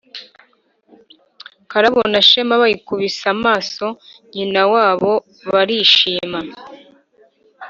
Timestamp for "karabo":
1.71-2.01